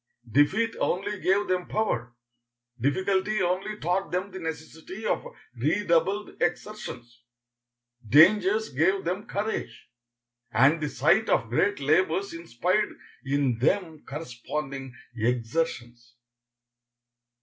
Defeat 0.27 0.75
only 0.79 1.19
gave 1.19 1.47
them 1.47 1.67
power; 1.67 2.15
difficulty 2.79 3.39
only 3.43 3.77
taught 3.77 4.09
them 4.11 4.31
the 4.31 4.39
necessity 4.39 5.05
of 5.05 5.23
redoubled 5.55 6.41
exertions; 6.41 7.21
dangers 8.09 8.69
gave 8.69 9.03
them 9.03 9.27
courage, 9.27 9.91
and 10.51 10.81
the 10.81 10.89
sight 10.89 11.29
of 11.29 11.49
great 11.49 11.79
labors 11.79 12.33
inspired 12.33 12.97
in 13.25 13.59
them 13.59 14.03
corresponding 14.03 14.95
exertions. 15.15 16.15